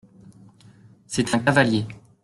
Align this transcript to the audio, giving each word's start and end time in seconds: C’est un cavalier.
C’est 1.05 1.31
un 1.35 1.37
cavalier. 1.37 1.85